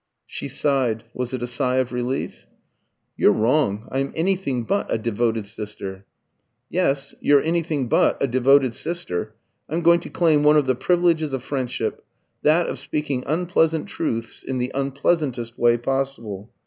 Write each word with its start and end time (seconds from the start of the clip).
She 0.25 0.47
sighed 0.47 1.03
(was 1.13 1.31
it 1.31 1.43
a 1.43 1.47
sigh 1.47 1.75
of 1.75 1.91
relief?). 1.93 2.47
"You're 3.15 3.31
wrong. 3.31 3.87
I'm 3.91 4.11
anything 4.15 4.63
but 4.63 4.91
a 4.91 4.97
devoted 4.97 5.45
sister." 5.45 6.07
"Yes, 6.71 7.13
you're 7.21 7.43
anything 7.43 7.87
but 7.87 8.17
a 8.19 8.25
devoted 8.25 8.73
sister. 8.73 9.35
I'm 9.69 9.83
going 9.83 9.99
to 9.99 10.09
claim 10.09 10.41
one 10.41 10.57
of 10.57 10.65
the 10.65 10.73
privileges 10.73 11.35
of 11.35 11.43
friendship 11.43 12.03
that 12.41 12.65
of 12.67 12.79
speaking 12.79 13.23
unpleasant 13.27 13.85
truths 13.89 14.41
in 14.41 14.57
the 14.57 14.71
unpleasantest 14.73 15.55
way 15.59 15.77
possible." 15.77 16.49